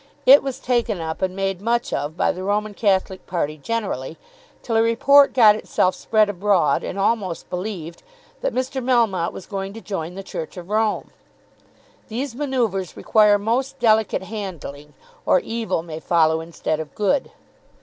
[0.25, 4.17] It was taken up and made much of by the Roman Catholic party generally,
[4.63, 8.01] till a report got itself spread abroad and almost believed
[8.41, 8.83] that Mr.
[8.83, 11.11] Melmotte was going to join the Church of Rome.
[12.07, 17.29] These manoeuvres require most delicate handling, or evil may follow instead of good.